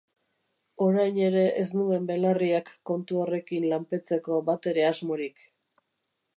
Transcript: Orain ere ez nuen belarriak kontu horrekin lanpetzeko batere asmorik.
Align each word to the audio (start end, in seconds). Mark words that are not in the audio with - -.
Orain 0.85 1.19
ere 1.25 1.43
ez 1.57 1.65
nuen 1.81 2.07
belarriak 2.07 2.73
kontu 2.91 3.21
horrekin 3.25 3.69
lanpetzeko 3.75 4.43
batere 4.51 4.89
asmorik. 4.93 5.49